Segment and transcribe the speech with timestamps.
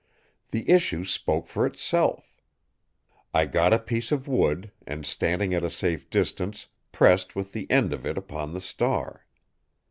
[0.49, 2.35] The issue spoke for itself.
[3.35, 7.69] I got a piece of wood, and, standing at a safe distance, pressed with the
[7.69, 9.27] end of it upon the star.